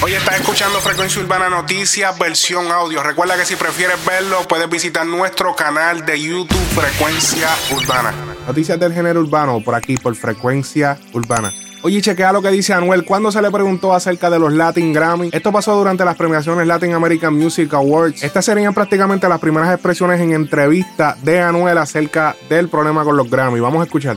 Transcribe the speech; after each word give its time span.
Hoy 0.00 0.12
estás 0.12 0.38
escuchando 0.38 0.78
Frecuencia 0.78 1.20
Urbana 1.20 1.48
Noticias, 1.48 2.16
versión 2.16 2.70
audio. 2.70 3.02
Recuerda 3.02 3.36
que 3.36 3.44
si 3.44 3.56
prefieres 3.56 3.96
verlo, 4.06 4.46
puedes 4.48 4.70
visitar 4.70 5.04
nuestro 5.04 5.56
canal 5.56 6.06
de 6.06 6.20
YouTube 6.20 6.56
Frecuencia 6.72 7.48
Urbana. 7.74 8.14
Noticias 8.46 8.78
del 8.78 8.92
género 8.92 9.18
urbano 9.18 9.60
por 9.60 9.74
aquí, 9.74 9.96
por 9.96 10.14
Frecuencia 10.14 10.96
Urbana. 11.12 11.52
Oye, 11.82 12.00
chequea 12.00 12.32
lo 12.32 12.40
que 12.40 12.50
dice 12.52 12.72
Anuel. 12.72 13.04
Cuando 13.04 13.32
se 13.32 13.42
le 13.42 13.50
preguntó 13.50 13.92
acerca 13.92 14.30
de 14.30 14.38
los 14.38 14.52
Latin 14.52 14.92
Grammy? 14.92 15.30
Esto 15.32 15.50
pasó 15.50 15.74
durante 15.74 16.04
las 16.04 16.16
premiaciones 16.16 16.64
Latin 16.68 16.94
American 16.94 17.34
Music 17.34 17.74
Awards. 17.74 18.22
Estas 18.22 18.44
serían 18.44 18.74
prácticamente 18.74 19.28
las 19.28 19.40
primeras 19.40 19.74
expresiones 19.74 20.20
en 20.20 20.32
entrevista 20.32 21.16
de 21.22 21.40
Anuel 21.40 21.76
acerca 21.76 22.36
del 22.48 22.68
problema 22.68 23.02
con 23.02 23.16
los 23.16 23.28
Grammy. 23.28 23.58
Vamos 23.58 23.80
a 23.80 23.84
escuchar. 23.84 24.16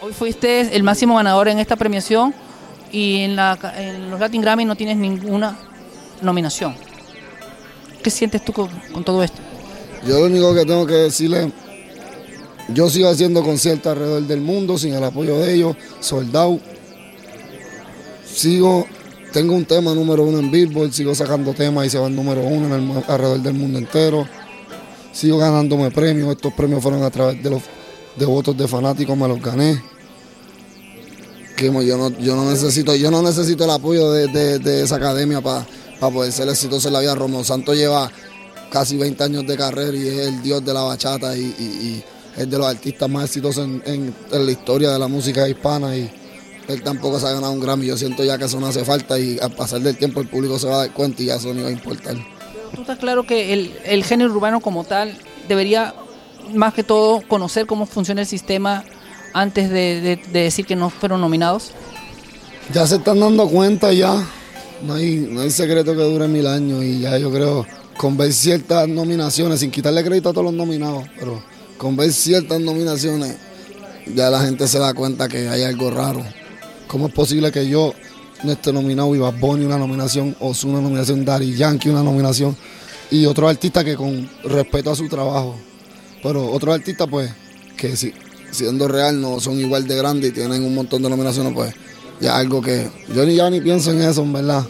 Hoy 0.00 0.12
fuiste 0.12 0.74
el 0.74 0.82
máximo 0.82 1.16
ganador 1.16 1.46
en 1.46 1.60
esta 1.60 1.76
premiación 1.76 2.34
y 2.94 3.22
en, 3.22 3.34
la, 3.34 3.58
en 3.76 4.08
los 4.08 4.20
Latin 4.20 4.40
Grammy 4.40 4.64
no 4.64 4.76
tienes 4.76 4.96
ninguna 4.96 5.58
nominación. 6.22 6.76
¿Qué 8.04 8.08
sientes 8.08 8.44
tú 8.44 8.52
con, 8.52 8.70
todo 9.04 9.24
esto? 9.24 9.38
Yo 10.06 10.20
lo 10.20 10.26
único 10.26 10.54
que 10.54 10.64
tengo 10.64 10.86
que 10.86 10.94
decirle, 10.94 11.50
yo 12.68 12.88
sigo 12.88 13.08
haciendo 13.08 13.42
conciertos 13.42 13.90
alrededor 13.90 14.22
del 14.22 14.40
mundo 14.40 14.78
sin 14.78 14.94
el 14.94 15.02
apoyo 15.02 15.40
de 15.40 15.54
ellos, 15.54 15.76
soldado. 15.98 16.60
Sigo, 18.32 18.86
tengo 19.32 19.54
un 19.54 19.64
tema 19.64 19.92
número 19.92 20.22
uno 20.22 20.38
en 20.38 20.52
Billboard, 20.52 20.92
sigo 20.92 21.16
sacando 21.16 21.52
temas 21.52 21.86
y 21.86 21.90
se 21.90 21.98
van 21.98 22.14
número 22.14 22.42
uno 22.42 22.76
en 22.76 22.90
el 22.90 23.04
alrededor 23.08 23.40
del 23.40 23.54
mundo 23.54 23.76
entero. 23.76 24.28
Sigo 25.10 25.38
ganándome 25.38 25.90
premios, 25.90 26.30
estos 26.30 26.52
premios 26.52 26.80
fueron 26.80 27.02
a 27.02 27.10
través 27.10 27.42
de 27.42 27.50
los 27.50 27.62
de 28.14 28.24
votos 28.24 28.56
de 28.56 28.68
fanáticos, 28.68 29.16
me 29.16 29.26
los 29.26 29.42
gané. 29.42 29.93
Yo 31.56 31.96
no, 31.96 32.10
yo 32.18 32.34
no 32.34 32.50
necesito, 32.50 32.94
yo 32.96 33.10
no 33.10 33.22
necesito 33.22 33.64
el 33.64 33.70
apoyo 33.70 34.10
de, 34.10 34.82
esa 34.82 34.96
academia 34.96 35.40
para 35.40 35.64
poder 36.00 36.32
ser 36.32 36.48
exitoso 36.48 36.88
en 36.88 36.94
la 36.94 37.00
vida. 37.00 37.14
Romeo 37.14 37.44
Santos 37.44 37.76
lleva 37.76 38.10
casi 38.70 38.96
20 38.96 39.22
años 39.22 39.46
de 39.46 39.56
carrera 39.56 39.96
y 39.96 40.08
es 40.08 40.26
el 40.26 40.42
dios 40.42 40.64
de 40.64 40.74
la 40.74 40.82
bachata 40.82 41.36
y, 41.36 42.02
es 42.36 42.50
de 42.50 42.58
los 42.58 42.66
artistas 42.66 43.08
más 43.08 43.26
exitosos 43.26 43.68
en, 43.84 44.12
la 44.32 44.50
historia 44.50 44.90
de 44.90 44.98
la 44.98 45.06
música 45.06 45.48
hispana 45.48 45.96
y 45.96 46.10
él 46.66 46.82
tampoco 46.82 47.20
se 47.20 47.28
ha 47.28 47.32
ganado 47.32 47.52
un 47.52 47.60
Grammy. 47.60 47.86
Yo 47.86 47.96
siento 47.96 48.24
ya 48.24 48.36
que 48.36 48.46
eso 48.46 48.58
no 48.58 48.66
hace 48.66 48.84
falta 48.84 49.16
y 49.18 49.38
al 49.38 49.52
pasar 49.52 49.80
del 49.80 49.96
tiempo 49.96 50.20
el 50.20 50.28
público 50.28 50.58
se 50.58 50.66
va 50.66 50.74
a 50.74 50.78
dar 50.78 50.92
cuenta 50.92 51.22
y 51.22 51.26
ya 51.26 51.36
eso 51.36 51.54
no 51.54 51.62
va 51.62 51.68
a 51.68 51.72
importar. 51.72 52.16
¿Tú 52.74 52.80
estás 52.80 52.98
claro 52.98 53.24
que 53.24 53.52
el 53.52 54.04
género 54.04 54.32
urbano 54.32 54.58
como 54.58 54.82
tal 54.82 55.16
debería 55.46 55.94
más 56.52 56.74
que 56.74 56.82
todo 56.82 57.22
conocer 57.26 57.66
cómo 57.66 57.86
funciona 57.86 58.22
el 58.22 58.26
sistema 58.26 58.84
antes 59.34 59.68
de, 59.68 60.00
de- 60.00 60.16
de 60.32 60.40
decir 60.44 60.64
que 60.64 60.76
no 60.76 60.88
fueron 60.88 61.20
nominados? 61.20 61.72
Ya 62.72 62.86
se 62.86 62.96
están 62.96 63.20
dando 63.20 63.46
cuenta 63.48 63.92
ya. 63.92 64.26
No 64.82 64.94
hay, 64.94 65.16
no 65.30 65.40
hay 65.42 65.50
secreto 65.50 65.94
que 65.94 66.02
dure 66.02 66.28
mil 66.28 66.46
años 66.46 66.82
y 66.82 67.00
ya 67.00 67.18
yo 67.18 67.30
creo 67.30 67.66
con 67.96 68.16
ver 68.16 68.32
ciertas 68.32 68.88
nominaciones, 68.88 69.60
sin 69.60 69.70
quitarle 69.70 70.02
crédito 70.04 70.30
a 70.30 70.32
todos 70.32 70.46
los 70.46 70.54
nominados, 70.54 71.04
pero 71.18 71.42
con 71.78 71.96
ver 71.96 72.12
ciertas 72.12 72.60
nominaciones 72.60 73.36
ya 74.14 74.30
la 74.30 74.40
gente 74.40 74.66
se 74.68 74.78
da 74.78 74.92
cuenta 74.94 75.28
que 75.28 75.48
hay 75.48 75.62
algo 75.62 75.90
raro. 75.90 76.22
¿Cómo 76.86 77.06
es 77.08 77.14
posible 77.14 77.50
que 77.52 77.68
yo 77.68 77.94
no 78.42 78.52
esté 78.52 78.72
nominado 78.72 79.14
y 79.14 79.18
Bad 79.18 79.42
una 79.42 79.78
nominación, 79.78 80.36
o 80.40 80.52
una 80.64 80.80
nominación, 80.80 81.24
Daddy 81.24 81.54
Yankee 81.54 81.88
una 81.88 82.02
nominación 82.02 82.56
y 83.10 83.24
otros 83.26 83.48
artistas 83.50 83.84
que 83.84 83.96
con 83.96 84.28
respeto 84.44 84.90
a 84.90 84.96
su 84.96 85.08
trabajo, 85.08 85.56
pero 86.22 86.50
otros 86.50 86.74
artistas 86.74 87.06
pues 87.10 87.30
que 87.76 87.96
si, 87.96 88.12
siendo 88.54 88.88
real 88.88 89.20
no 89.20 89.40
son 89.40 89.58
igual 89.60 89.86
de 89.86 89.96
grandes 89.96 90.30
y 90.30 90.32
tienen 90.32 90.64
un 90.64 90.74
montón 90.74 91.02
de 91.02 91.10
nominaciones 91.10 91.52
pues 91.52 91.74
ya 92.20 92.36
algo 92.36 92.62
que 92.62 92.88
yo 93.14 93.26
ni 93.26 93.34
ya 93.34 93.50
ni 93.50 93.60
pienso 93.60 93.90
en 93.90 94.00
eso 94.02 94.22
en 94.22 94.32
verdad. 94.32 94.64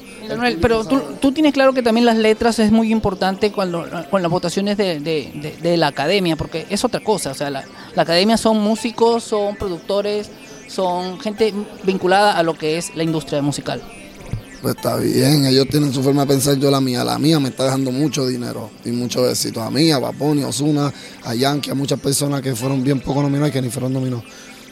Pero 0.62 0.84
tú, 0.86 1.00
tú 1.20 1.32
tienes 1.32 1.52
claro 1.52 1.74
que 1.74 1.82
también 1.82 2.06
las 2.06 2.16
letras 2.16 2.58
es 2.58 2.72
muy 2.72 2.90
importante 2.90 3.52
cuando, 3.52 3.84
con 4.10 4.22
las 4.22 4.30
votaciones 4.30 4.78
de, 4.78 4.98
de- 4.98 5.30
de- 5.34 5.56
de 5.62 5.76
la 5.76 5.88
academia, 5.88 6.34
porque 6.34 6.66
es 6.70 6.82
otra 6.82 7.00
cosa. 7.00 7.30
O 7.32 7.34
sea, 7.34 7.50
la, 7.50 7.62
la 7.94 8.02
academia 8.02 8.38
son 8.38 8.58
músicos, 8.58 9.22
son 9.22 9.54
productores, 9.56 10.30
son 10.66 11.20
gente 11.20 11.52
vinculada 11.84 12.38
a 12.38 12.42
lo 12.42 12.54
que 12.54 12.78
es 12.78 12.96
la 12.96 13.02
industria 13.04 13.42
musical. 13.42 13.82
Pues 14.64 14.76
está 14.76 14.96
bien, 14.96 15.44
ellos 15.44 15.66
tienen 15.68 15.92
su 15.92 16.02
forma 16.02 16.22
de 16.22 16.28
pensar, 16.28 16.56
yo 16.58 16.70
la 16.70 16.80
mía. 16.80 17.04
La 17.04 17.18
mía 17.18 17.38
me 17.38 17.50
está 17.50 17.64
dejando 17.64 17.92
mucho 17.92 18.26
dinero 18.26 18.70
y 18.82 18.92
mucho 18.92 19.28
éxito. 19.28 19.60
A 19.60 19.70
mí, 19.70 19.90
a 19.90 19.98
Baboni, 19.98 20.42
a 20.42 20.48
Osuna, 20.48 20.90
a 21.22 21.34
Yankee, 21.34 21.70
a 21.70 21.74
muchas 21.74 22.00
personas 22.00 22.40
que 22.40 22.56
fueron 22.56 22.82
bien 22.82 22.98
poco 23.00 23.20
nominadas 23.20 23.50
y 23.50 23.52
que 23.52 23.60
ni 23.60 23.68
fueron 23.68 23.92
nominados. 23.92 24.24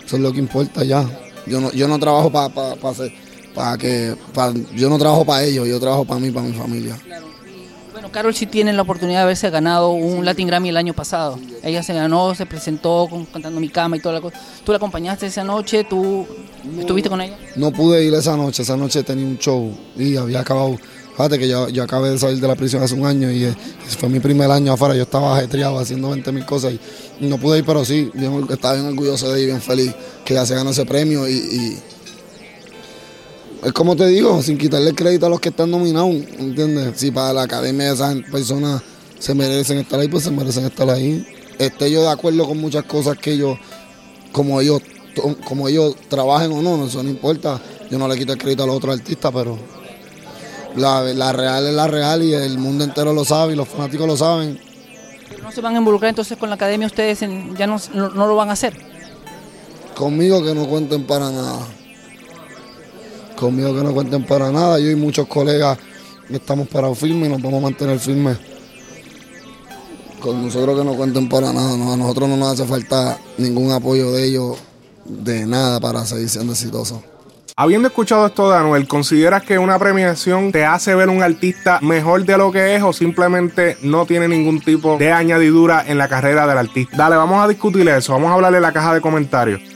Eso 0.02 0.16
es 0.16 0.22
lo 0.22 0.32
que 0.32 0.38
importa 0.38 0.82
ya. 0.82 1.04
Yo 1.47 1.60
no, 1.60 1.70
yo 1.72 1.88
no 1.88 1.98
trabajo 1.98 2.32
para 2.32 2.48
pa, 2.48 2.72
hacer- 2.88 3.12
pa 3.54 3.76
que, 3.76 4.16
yo 4.75 4.88
no 4.88 4.97
trabajo 4.97 5.26
para 5.26 5.44
ellos, 5.44 5.69
yo 5.69 5.78
trabajo 5.78 6.06
para 6.06 6.20
mí, 6.20 6.31
para 6.31 6.47
mi 6.47 6.54
familia. 6.54 6.98
Carol 8.12 8.34
sí 8.34 8.47
tiene 8.47 8.73
la 8.73 8.83
oportunidad 8.83 9.21
de 9.21 9.23
haberse 9.25 9.49
ganado 9.50 9.91
un 9.91 10.25
Latin 10.25 10.47
Grammy 10.47 10.69
el 10.69 10.77
año 10.77 10.93
pasado. 10.95 11.39
Ella 11.62 11.83
se 11.83 11.95
ganó, 11.95 12.34
se 12.34 12.47
presentó 12.47 13.06
con- 13.11 13.25
cantando 13.27 13.59
Mi 13.61 13.69
Cama 13.69 13.97
y 13.97 14.00
toda 14.00 14.17
la 14.17 14.21
cosa. 14.21 14.39
Tú 14.65 14.73
la 14.73 14.77
acompañaste 14.77 15.27
esa 15.27 15.45
noche, 15.45 15.84
tú 15.84 16.27
estuviste 16.78 17.09
con 17.09 17.21
ella. 17.21 17.37
No 17.56 17.71
pude 17.73 18.05
ir 18.05 18.12
esa 18.15 18.37
noche, 18.37 18.62
esa 18.62 18.77
noche 18.77 19.03
tenía 19.03 19.25
un 19.25 19.39
show 19.39 19.73
y 19.97 20.17
había 20.17 20.41
acabado. 20.41 20.77
Fíjate 21.12 21.39
que 21.39 21.49
yo, 21.49 21.69
yo 21.69 21.83
acabé 21.83 22.11
de 22.11 22.19
salir 22.19 22.41
de 22.41 22.49
la 22.49 22.55
prisión 22.55 22.83
hace 22.83 22.95
un 22.95 23.05
año 23.06 23.31
y 23.31 23.45
eh, 23.45 23.55
fue 23.99 24.09
mi 24.09 24.19
primer 24.21 24.50
año 24.50 24.73
afuera. 24.73 24.94
Yo 24.94 25.03
estaba 25.03 25.37
ajetreado 25.37 25.79
haciendo 25.79 26.11
20 26.11 26.33
mil 26.33 26.44
cosas 26.47 26.73
y 27.21 27.27
no 27.27 27.39
pude 27.39 27.59
ir, 27.59 27.65
pero 27.65 27.84
sí, 27.84 28.11
bien 28.15 28.47
estaba 28.50 28.75
bien 28.75 28.87
orgulloso 28.87 29.31
de 29.33 29.43
y 29.43 29.47
bien 29.47 29.61
feliz 29.61 29.94
que 30.25 30.34
ya 30.34 30.47
se 30.47 30.55
ganó 30.55 30.71
ese 30.71 30.87
premio. 30.87 31.29
Y 31.29 31.79
es 33.65 33.73
como 33.73 33.95
te 33.97 34.06
digo, 34.06 34.43
sin 34.43 34.59
quitarle 34.59 34.95
crédito 34.95 35.27
a 35.27 35.28
los 35.28 35.41
que 35.41 35.50
están 35.50 35.71
nominados, 35.71 36.11
¿entiendes? 36.11 36.99
Si 36.99 37.11
para 37.11 37.33
la 37.33 37.43
academia 37.43 37.93
esas 37.93 38.17
personas 38.31 38.83
se 39.19 39.34
merecen 39.34 39.78
estar 39.78 40.00
ahí, 40.00 40.09
pues 40.09 40.25
se 40.25 40.31
merecen 40.31 40.65
estar 40.67 40.89
ahí. 40.91 41.25
Esté 41.59 41.91
yo 41.91 42.03
de 42.03 42.11
acuerdo 42.11 42.47
con 42.47 42.59
muchas 42.59 42.84
cosas 42.84 43.17
que 43.19 43.33
ellos 43.33 43.56
como 44.33 44.61
ellos 44.61 44.81
como 45.45 45.69
ellos 45.69 45.95
trabajen 46.09 46.50
o 46.53 46.62
no, 46.62 46.77
no, 46.78 46.87
eso 46.87 47.03
no 47.03 47.11
importa. 47.11 47.61
Yo 47.91 47.99
no 47.99 48.09
le 48.09 48.17
quito 48.17 48.33
el 48.33 48.39
crédito 48.39 48.62
a 48.62 48.67
los 48.67 48.77
otros 48.77 48.99
artistas, 48.99 49.31
pero 49.34 49.59
la, 50.77 51.03
la 51.03 51.33
real 51.33 51.67
es 51.67 51.75
la 51.75 51.87
real 51.87 52.23
y 52.23 52.33
el 52.33 52.56
mundo 52.59 52.83
entero 52.83 53.12
lo 53.12 53.25
sabe 53.25 53.53
y 53.53 53.56
los 53.56 53.69
fanáticos 53.69 54.06
lo 54.06 54.17
saben. 54.17 54.59
No 55.43 55.53
se 55.53 55.61
van 55.61 55.75
a 55.75 55.79
involucrar 55.79 56.09
entonces 56.09 56.39
con 56.39 56.49
la 56.49 56.55
academia 56.55 56.87
ustedes, 56.87 57.21
en- 57.23 57.55
ya 57.56 57.67
no, 57.67 57.77
no 57.94 58.27
lo 58.27 58.34
van 58.37 58.49
a 58.49 58.53
hacer. 58.55 58.73
Conmigo 59.94 60.43
que 60.43 60.55
no 60.55 60.67
cuenten 60.67 61.05
para 61.06 61.31
nada. 61.31 61.67
Conmigo 63.42 63.75
que 63.75 63.82
no 63.82 63.92
cuenten 63.92 64.22
para 64.25 64.53
nada. 64.53 64.78
Yo 64.78 64.88
y 64.88 64.94
muchos 64.94 65.26
colegas 65.26 65.76
estamos 66.30 66.69
parados 66.69 66.97
firmes 66.97 67.28
y 67.28 67.32
nos 67.32 67.42
vamos 67.42 67.58
a 67.58 67.62
mantener 67.64 67.98
firmes. 67.98 68.38
Con 70.20 70.44
nosotros 70.44 70.78
que 70.78 70.84
no 70.84 70.94
cuenten 70.94 71.28
para 71.28 71.52
nada. 71.52 71.72
A 71.72 71.97
nosotros 71.97 72.28
no 72.28 72.36
nos 72.36 72.52
hace 72.52 72.69
falta 72.69 73.19
ningún 73.38 73.72
apoyo 73.72 74.12
de 74.12 74.26
ellos, 74.28 74.58
de 75.04 75.44
nada, 75.44 75.81
para 75.81 76.06
seguir 76.06 76.28
siendo 76.28 76.52
exitosos. 76.52 77.00
Habiendo 77.56 77.88
escuchado 77.88 78.26
esto 78.26 78.48
de 78.48 78.58
Anuel, 78.58 78.86
¿consideras 78.86 79.42
que 79.42 79.58
una 79.58 79.76
premiación 79.76 80.52
te 80.52 80.64
hace 80.64 80.94
ver 80.94 81.08
un 81.08 81.25
artista 81.25 81.81
mejor 81.82 82.25
de 82.25 82.38
lo 82.38 82.52
que 82.52 82.76
es 82.76 82.82
o 82.84 82.92
simplemente 82.92 83.76
no 83.82 84.06
tiene 84.06 84.28
ningún 84.28 84.60
tipo 84.60 84.98
de 84.98 85.10
añadidura 85.10 85.84
en 85.84 85.98
la 85.98 86.06
carrera 86.06 86.47
del 86.47 86.58
artista? 86.58 86.97
Dale, 86.97 87.16
vamos 87.16 87.44
a 87.44 87.48
discutir 87.48 87.88
eso, 87.88 88.12
vamos 88.12 88.31
a 88.31 88.34
hablarle 88.34 88.58
en 88.58 88.62
la 88.62 88.72
caja 88.72 88.94
de 88.94 89.00
comentarios. 89.00 89.72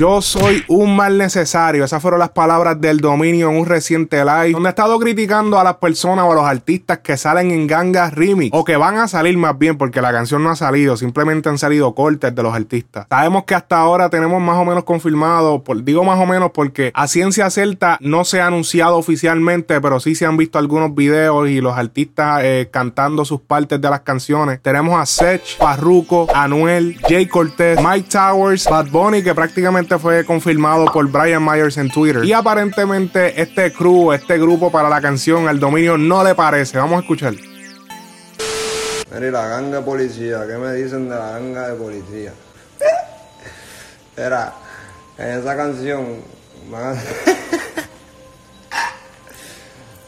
Yo 0.00 0.22
soy 0.22 0.64
un 0.66 0.96
mal 0.96 1.18
necesario. 1.18 1.84
Esas 1.84 2.00
fueron 2.00 2.20
las 2.20 2.30
palabras 2.30 2.80
del 2.80 3.00
dominio 3.00 3.50
en 3.50 3.58
un 3.58 3.66
reciente 3.66 4.24
live. 4.24 4.52
Donde 4.52 4.70
ha 4.70 4.70
estado 4.70 4.98
criticando 4.98 5.60
a 5.60 5.62
las 5.62 5.76
personas 5.76 6.24
o 6.24 6.32
a 6.32 6.34
los 6.34 6.46
artistas 6.46 7.00
que 7.00 7.18
salen 7.18 7.50
en 7.50 7.66
gangas 7.66 8.14
remix. 8.14 8.56
O 8.56 8.64
que 8.64 8.78
van 8.78 8.96
a 8.96 9.08
salir 9.08 9.36
más 9.36 9.58
bien 9.58 9.76
porque 9.76 10.00
la 10.00 10.10
canción 10.10 10.42
no 10.42 10.48
ha 10.48 10.56
salido. 10.56 10.96
Simplemente 10.96 11.50
han 11.50 11.58
salido 11.58 11.94
cortes 11.94 12.34
de 12.34 12.42
los 12.42 12.54
artistas. 12.54 13.08
Sabemos 13.10 13.44
que 13.44 13.54
hasta 13.54 13.78
ahora 13.78 14.08
tenemos 14.08 14.40
más 14.40 14.56
o 14.56 14.64
menos 14.64 14.84
confirmado. 14.84 15.62
digo 15.84 16.02
más 16.02 16.18
o 16.18 16.24
menos 16.24 16.52
porque 16.54 16.92
a 16.94 17.06
ciencia 17.06 17.50
cierta 17.50 17.98
no 18.00 18.24
se 18.24 18.40
ha 18.40 18.46
anunciado 18.46 18.96
oficialmente. 18.96 19.82
Pero 19.82 20.00
sí 20.00 20.14
se 20.14 20.24
han 20.24 20.38
visto 20.38 20.58
algunos 20.58 20.94
videos 20.94 21.46
y 21.50 21.60
los 21.60 21.76
artistas 21.76 22.40
eh, 22.42 22.70
cantando 22.72 23.26
sus 23.26 23.42
partes 23.42 23.78
de 23.78 23.90
las 23.90 24.00
canciones. 24.00 24.62
Tenemos 24.62 24.98
a 24.98 25.04
Sech, 25.04 25.58
Farruko, 25.58 26.26
Anuel, 26.34 26.98
Jay 27.06 27.26
Cortez, 27.26 27.78
Mike 27.84 28.08
Towers, 28.10 28.64
Bad 28.64 28.88
Bunny 28.88 29.22
que 29.22 29.34
prácticamente 29.34 29.89
fue 29.98 30.24
confirmado 30.24 30.86
por 30.86 31.06
Brian 31.10 31.44
Myers 31.44 31.76
en 31.76 31.90
Twitter. 31.90 32.24
Y 32.24 32.32
aparentemente 32.32 33.40
este 33.40 33.72
crew, 33.72 34.12
este 34.12 34.38
grupo 34.38 34.70
para 34.70 34.88
la 34.88 35.00
canción, 35.00 35.48
el 35.48 35.58
dominio 35.58 35.98
no 35.98 36.22
le 36.22 36.34
parece. 36.34 36.78
Vamos 36.78 36.98
a 36.98 37.00
escuchar. 37.00 37.34
Mira, 39.12 39.30
la 39.30 39.48
ganga 39.48 39.78
de 39.78 39.82
policía, 39.82 40.46
¿qué 40.46 40.56
me 40.56 40.72
dicen 40.74 41.08
de 41.08 41.16
la 41.16 41.32
ganga 41.32 41.68
de 41.68 41.74
policía? 41.74 42.32
Mira, 44.16 44.52
en 45.18 45.26
esa 45.40 45.56
canción 45.56 46.22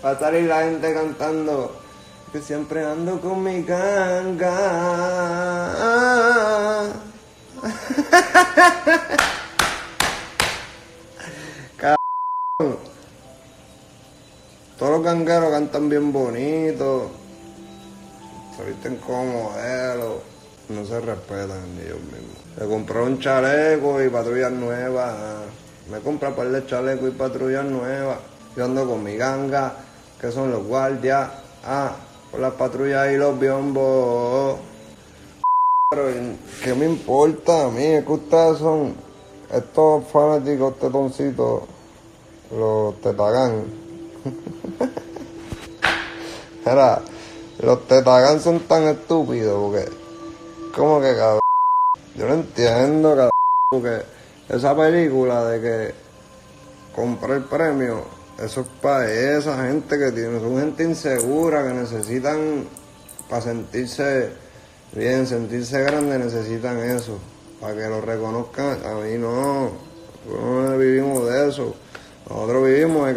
va 0.05 0.11
a 0.11 0.19
salir 0.19 0.44
la 0.44 0.62
gente 0.62 0.94
cantando 0.94 1.81
que 2.32 2.40
siempre 2.40 2.85
ando 2.85 3.20
con 3.20 3.43
mi 3.43 3.62
ganga. 3.62 4.52
los 15.02 15.50
cantan 15.50 15.88
bien 15.88 16.12
bonito, 16.12 17.10
se 18.56 18.64
visten 18.64 18.96
como 18.96 19.25
modelos, 19.25 20.22
no 20.69 20.84
se 20.84 21.00
respetan 21.00 21.64
ellos 21.84 22.00
mismos. 22.00 22.38
Se 22.56 22.66
compró 22.66 23.04
un 23.04 23.19
chaleco 23.19 24.02
y 24.02 24.08
patrullas 24.08 24.52
nuevas. 24.52 25.14
Me 25.90 25.99
compré 25.99 26.28
un 26.28 26.34
par 26.34 26.49
de 26.49 26.66
chalecos 26.66 27.08
y 27.08 27.12
patrullas 27.12 27.64
nuevas. 27.64 28.19
Yo 28.56 28.64
ando 28.64 28.87
con 28.87 29.02
mi 29.02 29.16
ganga, 29.16 29.75
que 30.20 30.31
son 30.31 30.52
los 30.52 30.64
guardias. 30.64 31.31
Ah, 31.64 31.96
con 32.31 32.40
las 32.40 32.52
patrullas 32.54 33.12
y 33.12 33.16
los 33.16 33.38
biombos. 33.38 34.58
Pero, 35.90 36.04
¿qué 36.62 36.75
me 36.75 36.87
importa 36.87 37.66
a 37.66 37.70
mí? 37.70 37.84
Es 37.84 38.04
que 38.04 38.12
ustedes 38.12 38.58
son 38.58 38.94
estos 39.52 40.04
fanáticos 40.06 40.78
tetoncitos, 40.78 41.62
los 42.56 43.00
tetagán. 43.00 43.81
Era, 46.64 47.02
los 47.60 47.86
tetagán 47.86 48.40
son 48.40 48.60
tan 48.60 48.84
estúpidos 48.84 49.60
porque, 49.60 49.90
como 50.76 51.00
que 51.00 51.16
cabrón, 51.16 51.40
yo 52.16 52.28
no 52.28 52.34
entiendo 52.34 53.10
cabrón, 53.10 53.30
porque 53.70 54.02
esa 54.48 54.76
película 54.76 55.44
de 55.46 55.60
que 55.60 55.94
compré 56.94 57.34
el 57.36 57.44
premio, 57.44 58.04
eso 58.38 58.62
es 58.62 58.66
para 58.80 59.10
esa 59.10 59.66
gente 59.66 59.98
que 59.98 60.12
tiene, 60.12 60.40
son 60.40 60.58
gente 60.58 60.84
insegura 60.84 61.66
que 61.66 61.75
necesitan, 61.75 62.66
para 63.28 63.42
sentirse 63.42 64.30
bien, 64.92 65.26
sentirse 65.26 65.82
grande, 65.82 66.18
necesitan 66.18 66.78
eso, 66.78 67.18
para 67.60 67.75
que 67.75 67.88
lo 67.88 68.00
reconozcan. 68.00 68.78
A 68.84 68.94
mí 68.94 69.18
no, 69.18 69.70
no 70.28 70.78
vivimos 70.78 71.28
de 71.28 71.48
eso, 71.48 71.75
nosotros 72.28 72.66
vivimos 72.66 73.08
de 73.08 73.16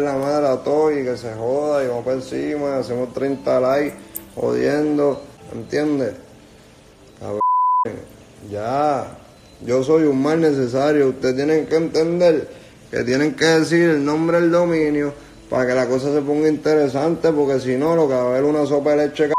la 0.00 0.14
madre 0.14 0.48
a 0.48 0.56
todo 0.56 0.90
y 0.90 1.04
que 1.04 1.16
se 1.16 1.34
joda 1.34 1.84
y 1.84 1.88
vamos 1.88 2.04
por 2.04 2.14
encima, 2.14 2.78
hacemos 2.78 3.12
30 3.12 3.60
likes, 3.60 3.96
jodiendo, 4.34 5.22
¿entiendes? 5.52 6.14
Ya, 8.50 9.06
yo 9.64 9.84
soy 9.84 10.04
un 10.04 10.20
mal 10.20 10.40
necesario, 10.40 11.08
ustedes 11.08 11.36
tienen 11.36 11.66
que 11.66 11.76
entender 11.76 12.48
que 12.90 13.04
tienen 13.04 13.34
que 13.34 13.44
decir 13.44 13.88
el 13.88 14.04
nombre 14.04 14.40
del 14.40 14.50
dominio 14.50 15.14
para 15.48 15.66
que 15.66 15.74
la 15.74 15.86
cosa 15.86 16.12
se 16.12 16.20
ponga 16.20 16.48
interesante, 16.48 17.32
porque 17.32 17.60
si 17.60 17.76
no, 17.76 17.96
lo 17.96 18.08
que 18.08 18.14
va 18.14 18.22
a 18.22 18.26
haber 18.26 18.44
una 18.44 18.66
sopa 18.66 18.90
de 18.90 19.08
leche 19.08 19.32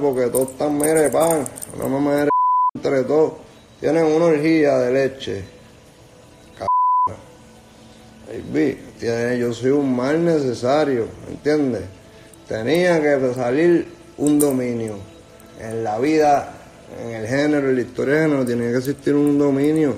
porque 0.00 0.26
todos 0.26 0.50
están 0.50 0.76
mere 0.76 1.08
pan, 1.10 1.46
una 1.76 1.86
mamá 1.86 2.14
de 2.16 2.28
entre 2.74 3.04
todos, 3.04 3.34
tienen 3.78 4.04
una 4.04 4.24
orgía 4.24 4.78
de 4.78 4.92
leche. 4.92 5.55
Yo 9.38 9.52
soy 9.52 9.70
un 9.70 9.94
mal 9.94 10.24
necesario, 10.24 11.06
¿entiendes? 11.28 11.82
Tenía 12.48 13.00
que 13.00 13.34
salir 13.34 13.88
un 14.18 14.38
dominio. 14.38 14.96
En 15.60 15.82
la 15.84 15.98
vida, 15.98 16.52
en 17.02 17.14
el 17.14 17.26
género, 17.26 17.70
en 17.70 17.76
la 17.76 17.80
historia 17.80 18.14
del 18.14 18.22
género, 18.24 18.46
tiene 18.46 18.70
que 18.70 18.78
existir 18.78 19.14
un 19.14 19.38
dominio 19.38 19.94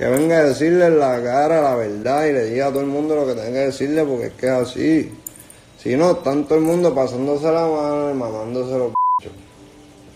que 0.00 0.06
venga 0.06 0.38
a 0.38 0.44
decirle 0.44 0.88
la 0.88 1.22
cara 1.22 1.60
la 1.60 1.74
verdad 1.74 2.24
y 2.24 2.32
le 2.32 2.44
diga 2.46 2.68
a 2.68 2.70
todo 2.70 2.80
el 2.80 2.86
mundo 2.86 3.14
lo 3.14 3.26
que 3.26 3.34
tenga 3.34 3.52
que 3.52 3.66
decirle 3.66 4.02
porque 4.02 4.28
es 4.28 4.32
que 4.32 4.46
es 4.46 4.52
así. 4.52 5.12
Si 5.78 5.94
no, 5.94 6.12
están 6.12 6.44
todo 6.44 6.56
el 6.56 6.64
mundo 6.64 6.94
pasándose 6.94 7.44
la 7.44 7.66
mano 7.66 8.10
y 8.10 8.14
mamándose 8.14 8.78
los 8.78 8.92
bichos. 9.18 9.36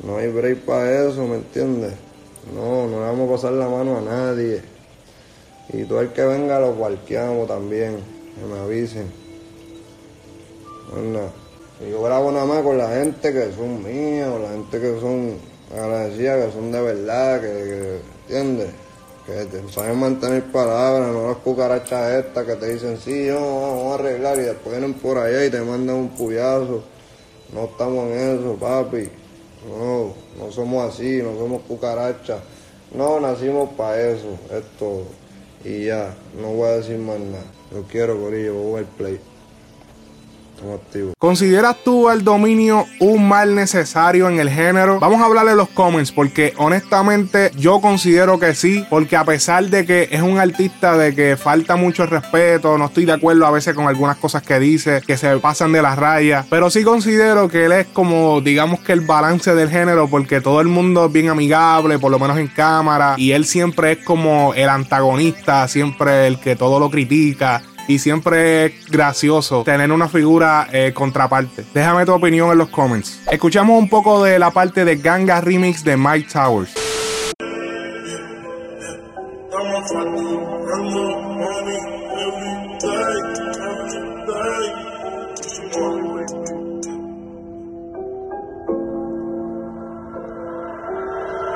No 0.03 0.17
hay 0.17 0.29
break 0.29 0.61
para 0.61 1.07
eso, 1.07 1.27
¿me 1.27 1.37
entiendes? 1.37 1.93
No, 2.55 2.87
no 2.87 2.99
le 2.99 3.07
vamos 3.07 3.29
a 3.29 3.33
pasar 3.35 3.53
la 3.53 3.69
mano 3.69 3.99
a 3.99 4.01
nadie. 4.01 4.63
Y 5.73 5.85
todo 5.85 6.01
el 6.01 6.13
que 6.13 6.23
venga 6.23 6.61
lo 6.61 6.75
cualquiamos 6.75 7.49
también, 7.49 7.97
que 8.39 8.47
me 8.47 8.59
avisen. 8.61 9.11
No 10.91 10.99
es 11.01 11.05
nada. 11.05 11.33
Y 11.85 11.91
yo 11.91 12.03
grabo 12.03 12.31
nada 12.31 12.45
más 12.45 12.63
con 12.63 12.79
la 12.79 12.89
gente 12.89 13.33
que 13.33 13.53
son 13.53 13.83
mías, 13.83 14.29
o 14.29 14.39
la 14.39 14.51
gente 14.51 14.81
que 14.81 15.01
son 15.01 15.37
agradecidas, 15.73 16.47
que 16.47 16.53
son 16.53 16.73
de 16.73 16.81
verdad, 16.81 17.41
que, 17.41 17.49
que 17.49 18.01
¿entiendes? 18.29 18.71
Que 19.27 19.45
te 19.47 19.73
saben 19.73 19.99
mantener 19.99 20.45
palabras, 20.53 21.13
no 21.13 21.29
las 21.29 21.39
cucarachas 21.39 22.25
estas 22.25 22.45
que 22.45 22.55
te 22.57 22.75
dicen, 22.75 22.99
sí, 22.99 23.27
yo, 23.27 23.41
vamos 23.41 23.93
a 23.93 23.95
arreglar, 23.95 24.39
y 24.39 24.43
después 24.43 24.77
vienen 24.77 24.95
por 24.95 25.19
allá 25.19 25.45
y 25.47 25.51
te 25.51 25.61
mandan 25.63 25.97
un 25.97 26.09
puyazo. 26.11 26.83
No 27.53 27.65
estamos 27.65 28.11
en 28.11 28.39
eso, 28.39 28.55
papi. 28.55 29.09
No, 29.69 30.13
no 30.39 30.53
somos 30.53 30.93
así, 30.93 31.23
no 31.23 31.39
somos 31.39 31.63
cucarachas. 31.63 32.41
No, 32.93 33.19
nacimos 33.19 33.71
para 33.71 34.01
eso, 34.01 34.29
es 34.53 34.63
todo. 34.79 35.05
Y 35.65 35.87
ya, 35.87 36.15
no 36.41 36.49
voy 36.49 36.69
a 36.69 36.77
decir 36.77 36.99
más 36.99 37.19
nada. 37.19 37.45
Lo 37.73 37.83
quiero, 37.85 38.21
Corillo, 38.21 38.55
voy 38.55 38.63
a 38.63 38.67
jugar 38.67 38.85
play. 38.97 39.21
¿Consideras 41.19 41.77
tú 41.85 42.11
el 42.11 42.25
dominio 42.25 42.87
un 43.01 43.29
mal 43.29 43.55
necesario 43.55 44.29
en 44.29 44.41
el 44.41 44.49
género? 44.49 44.99
Vamos 44.99 45.21
a 45.21 45.27
hablarle 45.27 45.55
los 45.55 45.69
comments 45.69 46.13
porque 46.13 46.55
honestamente 46.57 47.51
yo 47.57 47.81
considero 47.81 48.39
que 48.39 48.55
sí, 48.55 48.85
porque 48.89 49.17
a 49.17 49.25
pesar 49.25 49.65
de 49.69 49.85
que 49.85 50.09
es 50.11 50.23
un 50.23 50.39
artista 50.39 50.97
de 50.97 51.15
que 51.15 51.37
falta 51.37 51.77
mucho 51.77 52.07
respeto, 52.07 52.79
no 52.79 52.87
estoy 52.87 53.05
de 53.05 53.13
acuerdo 53.13 53.47
a 53.47 53.51
veces 53.51 53.75
con 53.75 53.89
algunas 53.89 54.17
cosas 54.17 54.43
que 54.43 54.59
dice, 54.59 55.03
que 55.07 55.17
se 55.17 55.37
pasan 55.39 55.73
de 55.73 55.83
las 55.83 55.99
rayas, 55.99 56.47
pero 56.49 56.71
sí 56.71 56.83
considero 56.83 57.49
que 57.49 57.67
él 57.67 57.73
es 57.73 57.87
como, 57.87 58.41
digamos 58.41 58.81
que 58.81 58.93
el 58.93 59.01
balance 59.01 59.55
del 59.55 59.71
género, 59.71 60.09
porque 60.09 60.41
todo 60.41 60.61
el 60.61 60.69
mundo 60.69 61.07
es 61.07 61.13
bien 61.13 61.29
amigable, 61.29 61.99
por 61.99 62.11
lo 62.11 62.19
menos 62.19 62.39
en 62.39 62.49
cámara, 62.49 63.15
y 63.17 63.33
él 63.33 63.45
siempre 63.45 63.93
es 63.93 63.99
como 63.99 64.55
el 64.55 64.69
antagonista, 64.69 65.67
siempre 65.69 66.27
el 66.27 66.39
que 66.39 66.57
todo 66.57 66.79
lo 66.79 66.91
critica. 66.91 67.63
Y 67.87 67.99
siempre 67.99 68.67
es 68.67 68.87
gracioso 68.89 69.63
tener 69.65 69.93
una 69.93 70.09
figura 70.09 70.69
eh, 70.73 70.93
contraparte. 70.95 71.65
Déjame 71.75 72.07
tu 72.07 72.13
opinión 72.13 72.51
en 72.51 72.59
los 72.59 72.69
comments. 72.69 73.21
Escuchamos 73.31 73.79
un 73.79 73.89
poco 73.89 74.25
de 74.25 74.39
la 74.39 74.51
parte 74.51 74.85
de 74.85 74.97
Ganga 74.97 75.41
Remix 75.41 75.85
de 75.85 75.97
Mike 75.97 76.29
Towers. 76.33 76.73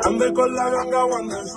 Ande 0.05 0.33
con 0.33 0.55
la 0.55 0.71
ganga 0.71 1.05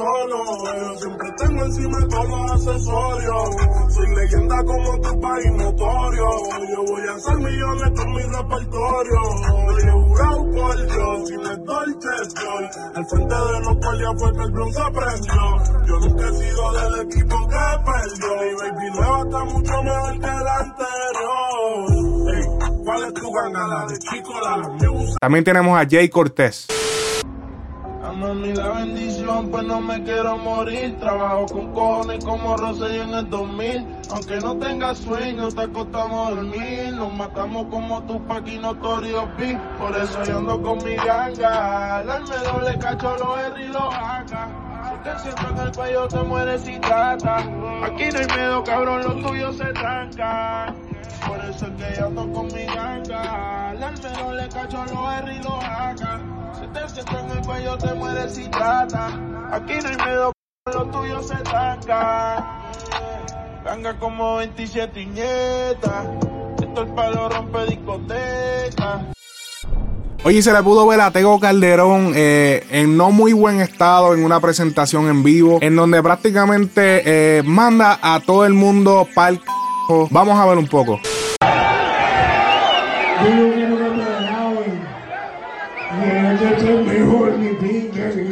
solo, 0.02 0.38
yo 0.78 0.98
siempre 0.98 1.30
tengo 1.38 1.66
encima 1.66 1.98
todos 2.10 2.30
los 2.30 2.52
accesorios. 2.52 3.44
Soy 3.90 4.08
leyenda 4.16 4.58
como 4.64 5.00
tu 5.02 5.20
país 5.20 5.52
notorio, 5.58 6.28
yo 6.70 6.84
voy 6.88 7.04
a 7.08 7.14
hacer 7.16 7.38
millones 7.38 7.90
con 7.96 8.12
mi 8.12 8.24
repertorio. 8.24 9.22
He 9.82 9.92
jurado 9.92 10.42
por 10.52 10.76
Dios, 10.78 11.28
sin 11.28 11.42
el 11.42 11.66
dolce 11.66 12.10
estoy. 12.22 12.66
Al 12.96 13.06
frente 13.06 13.36
de 13.36 13.60
los 13.62 13.76
guardias 13.78 14.14
fue 14.18 14.32
que 14.34 14.44
el 14.44 14.52
bronce 14.52 14.82
prendió. 14.94 15.44
Yo 15.88 16.00
nunca 16.00 16.24
he 16.26 16.34
sido 16.34 16.64
del 16.74 16.94
equipo 17.02 17.36
que 17.48 17.66
perdió. 17.86 18.32
Mi 18.42 18.52
baby 18.62 18.88
nueva 18.96 19.20
está 19.22 19.44
mucho 19.46 19.84
mejor 19.84 20.14
que 20.14 20.28
la 20.28 20.56
anterior. 20.66 21.72
Ey, 22.34 22.44
¿cuál 22.86 23.04
es 23.04 23.14
tu 23.14 23.32
ganga? 23.32 23.68
La 23.68 23.86
de 23.88 24.00
chico, 24.00 24.34
la 24.42 24.52
de. 24.58 25.16
También 25.20 25.44
tenemos 25.44 25.80
a 25.80 25.86
Jay 25.90 26.10
Cortés. 26.10 26.68
A 28.04 28.12
mami 28.14 28.54
la 28.54 28.70
bendición, 28.72 29.11
pues 29.50 29.64
no 29.64 29.82
me 29.82 30.04
quiero 30.04 30.38
morir. 30.38 30.98
Trabajo 31.00 31.46
con 31.46 31.74
cojones 31.74 32.24
como 32.24 32.58
Rosselló 32.58 33.04
en 33.04 33.14
el 33.14 33.30
2000. 33.30 33.88
Aunque 34.12 34.40
no 34.40 34.58
tenga 34.58 34.94
sueño, 34.96 35.50
te 35.50 35.62
acostamos 35.62 36.28
a 36.28 36.32
dormir. 36.32 36.94
Nos 36.94 37.14
matamos 37.14 37.68
como 37.70 38.02
Tupac 38.04 38.48
y 38.48 38.58
Notorious 38.58 39.38
Big. 39.38 39.58
Por 39.78 39.96
eso 39.96 40.24
yo 40.24 40.38
ando 40.38 40.62
con 40.62 40.84
mi 40.84 40.96
ganga. 40.96 42.04
Darme 42.04 42.38
doble 42.38 42.78
cacho, 42.80 43.16
los 43.18 43.40
R 43.40 43.66
y 43.66 43.68
los. 43.70 43.94
Si 44.84 44.98
te 45.04 45.20
siento 45.20 45.50
en 45.50 45.58
el 45.68 45.72
cuello, 45.72 46.08
te 46.08 46.22
mueres 46.24 46.62
si 46.62 46.80
trata. 46.80 47.38
Aquí 47.38 48.10
no 48.12 48.20
hay 48.20 48.28
miedo, 48.36 48.64
cabrón, 48.64 49.04
los 49.04 49.22
tuyos 49.22 49.58
se 49.58 49.66
trancan. 49.74 50.76
Por 51.28 51.38
eso 51.46 51.68
es 51.68 51.72
que 51.72 52.00
yo 52.00 52.08
ando 52.08 52.32
con 52.34 52.48
mi 52.48 52.66
ganga. 52.66 53.74
Darme 53.80 54.10
doble 54.20 54.50
cacho, 54.50 54.84
los 54.86 55.14
R 55.14 55.36
y 55.36 55.44
los 55.44 55.64
AK. 55.64 56.41
Si 56.72 56.80
te 56.80 56.90
siento 56.90 57.20
en 57.20 57.38
el 57.38 57.46
cuello, 57.46 57.78
te 57.78 57.94
mueres 57.94 58.34
si 58.34 58.48
trata. 58.48 59.08
Aquí 59.52 59.74
no 59.84 59.90
hay 59.90 59.98
miedo, 59.98 60.32
los 60.74 60.92
tuyos 60.92 61.28
se 61.28 61.36
trancan. 61.36 62.46
Ganga 63.66 64.00
como 64.00 64.38
27 64.38 65.02
iñetas. 65.02 66.08
Esto 66.62 66.82
el 66.84 66.88
palo 66.94 67.28
rompe 67.28 67.66
discoteca. 67.66 69.06
Oye, 70.24 70.42
se 70.42 70.54
le 70.54 70.64
pudo 70.64 70.88
ver 70.88 71.02
a 71.02 71.12
Tego 71.12 71.40
Calderón 71.42 72.14
eh, 72.16 72.66
en 72.70 72.96
no 72.96 73.12
muy 73.12 73.34
buen 73.34 73.60
estado 73.60 74.14
en 74.14 74.24
una 74.24 74.40
presentación 74.40 75.10
en 75.10 75.24
vivo, 75.24 75.58
en 75.62 75.76
donde 75.76 76.02
prácticamente 76.02 77.02
eh, 77.40 77.44
manda 77.44 78.00
a 78.02 78.22
todo 78.22 78.46
el 78.46 78.54
mundo 78.54 79.08
pa'l 79.14 79.40
c***. 79.40 80.08
Vamos 80.10 80.40
a 80.40 80.46
ver 80.46 80.58
un 80.58 80.68
poco. 80.68 81.02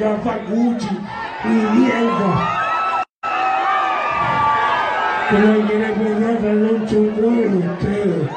Rafa 0.09 0.39
Gucci, 0.49 0.89
mi 1.43 1.79
mierda. 1.79 3.05
Pero 5.29 5.67
quiere 5.67 5.89
pelear 5.93 6.37
un 6.65 6.87
de 7.51 7.67
ustedes. 7.69 8.29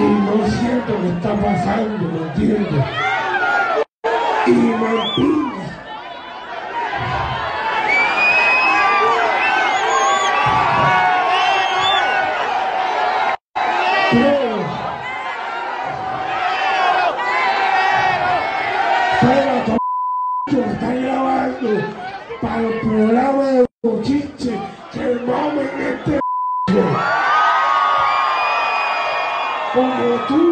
y 0.00 0.04
no 0.04 0.46
siento 0.48 1.00
que 1.00 1.08
está 1.08 1.34
pasando, 1.34 2.08
¿me 2.08 2.26
entiendes? 2.26 2.84
Y 4.46 4.50
me 4.50 5.35
de 23.96 24.02
Bochiche 24.02 24.60
que 24.92 25.20
mamen 25.26 25.68
este 25.80 26.20
como 29.74 30.26
tú, 30.26 30.45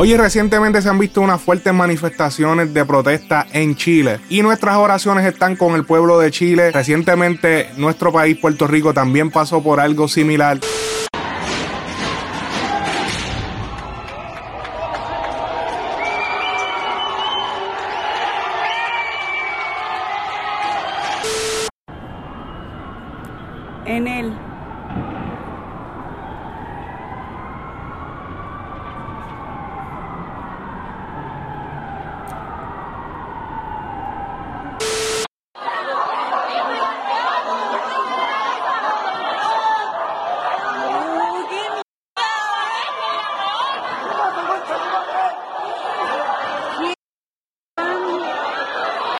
Oye, 0.00 0.16
recientemente 0.16 0.80
se 0.80 0.88
han 0.88 0.96
visto 0.96 1.20
unas 1.20 1.40
fuertes 1.40 1.74
manifestaciones 1.74 2.72
de 2.72 2.84
protesta 2.84 3.48
en 3.52 3.74
Chile 3.74 4.20
y 4.28 4.42
nuestras 4.42 4.76
oraciones 4.76 5.26
están 5.26 5.56
con 5.56 5.74
el 5.74 5.84
pueblo 5.84 6.20
de 6.20 6.30
Chile. 6.30 6.70
Recientemente 6.70 7.70
nuestro 7.76 8.12
país, 8.12 8.38
Puerto 8.38 8.68
Rico, 8.68 8.94
también 8.94 9.32
pasó 9.32 9.60
por 9.60 9.80
algo 9.80 10.06
similar. 10.06 10.60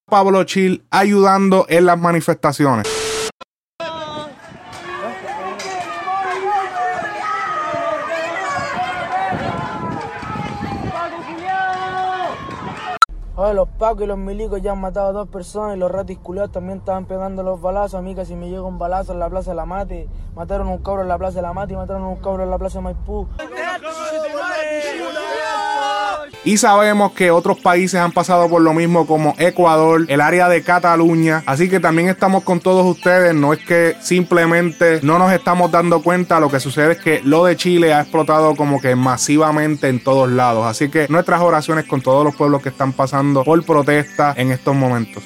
Pablo 0.09 0.43
Chil 0.45 0.85
ayudando 0.91 1.67
en 1.69 1.85
las 1.85 1.99
manifestaciones. 1.99 2.87
Oye, 13.37 13.55
los 13.55 13.69
pacos 13.69 14.03
y 14.03 14.07
los 14.07 14.19
milicos 14.19 14.61
ya 14.61 14.73
han 14.73 14.81
matado 14.81 15.11
a 15.11 15.13
dos 15.13 15.29
personas 15.29 15.77
y 15.77 15.79
los 15.79 15.93
ratis 15.93 16.19
culiados 16.19 16.51
también 16.51 16.79
estaban 16.79 17.05
pegando 17.05 17.45
los 17.45 17.61
balazos. 17.61 17.95
A 17.95 18.03
mí 18.03 18.13
casi 18.15 18.35
me 18.35 18.49
llega 18.51 18.63
un 18.63 18.79
balazo 18.79 19.13
en 19.13 19.21
la 19.21 19.31
Plaza 19.31 19.53
de 19.53 19.57
la 19.57 19.65
Mate. 19.65 20.09
Mataron 20.35 20.67
a 20.67 20.73
un 20.73 20.79
cabro 20.79 21.03
en 21.03 21.09
la 21.09 21.19
Plaza 21.19 21.37
de 21.37 21.43
la 21.43 21.53
Mate 21.53 21.75
y 21.75 21.77
mataron 21.77 22.03
a 22.03 22.09
un 22.09 22.17
cabro 22.17 22.43
en 22.43 22.51
la 22.51 22.59
Plaza 22.59 22.79
de 22.79 22.85
Maipú. 22.85 23.29
Y 26.49 26.57
sabemos 26.57 27.13
que 27.13 27.31
otros 27.31 27.59
países 27.59 28.01
han 28.01 28.13
pasado 28.13 28.49
por 28.49 28.63
lo 28.63 28.73
mismo 28.73 29.07
como 29.07 29.35
Ecuador, 29.37 30.07
el 30.09 30.23
área 30.23 30.49
de 30.49 30.63
Cataluña. 30.63 31.43
Así 31.45 31.69
que 31.69 31.79
también 31.79 32.09
estamos 32.09 32.43
con 32.43 32.59
todos 32.61 32.87
ustedes. 32.87 33.35
No 33.35 33.53
es 33.53 33.59
que 33.59 33.97
simplemente 34.01 35.01
no 35.03 35.19
nos 35.19 35.31
estamos 35.31 35.71
dando 35.71 36.03
cuenta. 36.03 36.41
Lo 36.41 36.51
que 36.51 36.59
sucede 36.59 36.93
es 36.93 37.01
que 37.01 37.21
lo 37.23 37.45
de 37.45 37.55
Chile 37.59 37.93
ha 37.93 38.01
explotado 38.01 38.57
como 38.57 38.81
que 38.81 38.97
masivamente 38.97 39.89
en 39.89 40.03
todos 40.03 40.31
lados. 40.31 40.65
Así 40.65 40.89
que 40.89 41.07
nuestras 41.11 41.43
oraciones 41.43 41.85
con 41.85 42.01
todos 42.01 42.25
los 42.25 42.35
pueblos 42.35 42.63
que 42.63 42.71
están 42.71 42.95
pasando 42.95 43.45
por 43.45 43.63
protesta 43.67 44.33
en 44.35 44.51
estos 44.51 44.75
momentos. 44.75 45.23